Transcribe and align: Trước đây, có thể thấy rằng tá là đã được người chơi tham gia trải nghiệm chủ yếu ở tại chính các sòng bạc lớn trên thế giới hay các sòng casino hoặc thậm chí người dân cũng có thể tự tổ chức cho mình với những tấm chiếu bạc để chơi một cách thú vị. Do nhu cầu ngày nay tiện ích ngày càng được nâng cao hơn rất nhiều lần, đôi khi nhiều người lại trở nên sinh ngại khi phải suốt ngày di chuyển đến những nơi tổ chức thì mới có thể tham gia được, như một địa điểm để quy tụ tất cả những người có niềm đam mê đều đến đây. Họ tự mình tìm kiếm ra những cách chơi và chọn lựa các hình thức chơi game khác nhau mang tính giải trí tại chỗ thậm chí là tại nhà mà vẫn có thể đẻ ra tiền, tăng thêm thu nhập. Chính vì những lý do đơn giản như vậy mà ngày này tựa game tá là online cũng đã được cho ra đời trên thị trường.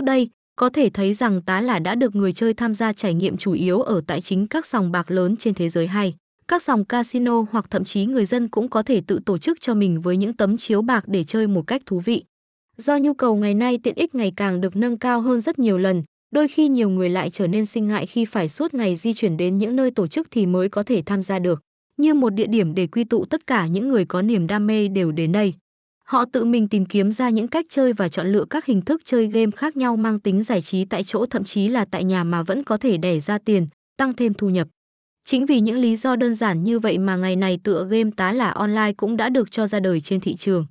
Trước 0.00 0.04
đây, 0.04 0.28
có 0.56 0.68
thể 0.68 0.90
thấy 0.90 1.14
rằng 1.14 1.42
tá 1.42 1.60
là 1.60 1.78
đã 1.78 1.94
được 1.94 2.16
người 2.16 2.32
chơi 2.32 2.54
tham 2.54 2.74
gia 2.74 2.92
trải 2.92 3.14
nghiệm 3.14 3.36
chủ 3.36 3.52
yếu 3.52 3.80
ở 3.80 4.00
tại 4.06 4.20
chính 4.20 4.46
các 4.46 4.66
sòng 4.66 4.92
bạc 4.92 5.10
lớn 5.10 5.36
trên 5.36 5.54
thế 5.54 5.68
giới 5.68 5.86
hay 5.86 6.14
các 6.48 6.62
sòng 6.62 6.84
casino 6.84 7.44
hoặc 7.50 7.70
thậm 7.70 7.84
chí 7.84 8.06
người 8.06 8.24
dân 8.24 8.48
cũng 8.48 8.68
có 8.68 8.82
thể 8.82 9.02
tự 9.06 9.20
tổ 9.26 9.38
chức 9.38 9.60
cho 9.60 9.74
mình 9.74 10.00
với 10.00 10.16
những 10.16 10.32
tấm 10.32 10.56
chiếu 10.56 10.82
bạc 10.82 11.04
để 11.06 11.24
chơi 11.24 11.46
một 11.46 11.66
cách 11.66 11.82
thú 11.86 12.00
vị. 12.00 12.24
Do 12.76 12.96
nhu 12.96 13.14
cầu 13.14 13.36
ngày 13.36 13.54
nay 13.54 13.78
tiện 13.82 13.94
ích 13.94 14.14
ngày 14.14 14.32
càng 14.36 14.60
được 14.60 14.76
nâng 14.76 14.98
cao 14.98 15.20
hơn 15.20 15.40
rất 15.40 15.58
nhiều 15.58 15.78
lần, 15.78 16.02
đôi 16.30 16.48
khi 16.48 16.68
nhiều 16.68 16.90
người 16.90 17.08
lại 17.08 17.30
trở 17.30 17.46
nên 17.46 17.66
sinh 17.66 17.88
ngại 17.88 18.06
khi 18.06 18.24
phải 18.24 18.48
suốt 18.48 18.74
ngày 18.74 18.96
di 18.96 19.14
chuyển 19.14 19.36
đến 19.36 19.58
những 19.58 19.76
nơi 19.76 19.90
tổ 19.90 20.06
chức 20.06 20.28
thì 20.30 20.46
mới 20.46 20.68
có 20.68 20.82
thể 20.82 21.02
tham 21.06 21.22
gia 21.22 21.38
được, 21.38 21.62
như 21.96 22.14
một 22.14 22.30
địa 22.30 22.46
điểm 22.46 22.74
để 22.74 22.86
quy 22.86 23.04
tụ 23.04 23.24
tất 23.24 23.46
cả 23.46 23.66
những 23.66 23.88
người 23.88 24.04
có 24.04 24.22
niềm 24.22 24.46
đam 24.46 24.66
mê 24.66 24.88
đều 24.88 25.12
đến 25.12 25.32
đây. 25.32 25.54
Họ 26.10 26.24
tự 26.32 26.44
mình 26.44 26.68
tìm 26.68 26.86
kiếm 26.86 27.12
ra 27.12 27.30
những 27.30 27.48
cách 27.48 27.66
chơi 27.68 27.92
và 27.92 28.08
chọn 28.08 28.32
lựa 28.32 28.44
các 28.50 28.66
hình 28.66 28.82
thức 28.82 29.02
chơi 29.04 29.26
game 29.26 29.50
khác 29.56 29.76
nhau 29.76 29.96
mang 29.96 30.18
tính 30.18 30.42
giải 30.42 30.62
trí 30.62 30.84
tại 30.84 31.04
chỗ 31.04 31.26
thậm 31.26 31.44
chí 31.44 31.68
là 31.68 31.84
tại 31.84 32.04
nhà 32.04 32.24
mà 32.24 32.42
vẫn 32.42 32.64
có 32.64 32.76
thể 32.76 32.96
đẻ 32.96 33.20
ra 33.20 33.38
tiền, 33.38 33.66
tăng 33.96 34.12
thêm 34.12 34.34
thu 34.34 34.48
nhập. 34.48 34.68
Chính 35.24 35.46
vì 35.46 35.60
những 35.60 35.78
lý 35.78 35.96
do 35.96 36.16
đơn 36.16 36.34
giản 36.34 36.64
như 36.64 36.78
vậy 36.78 36.98
mà 36.98 37.16
ngày 37.16 37.36
này 37.36 37.58
tựa 37.64 37.86
game 37.90 38.10
tá 38.16 38.32
là 38.32 38.50
online 38.50 38.92
cũng 38.92 39.16
đã 39.16 39.28
được 39.28 39.50
cho 39.50 39.66
ra 39.66 39.80
đời 39.80 40.00
trên 40.00 40.20
thị 40.20 40.36
trường. 40.36 40.66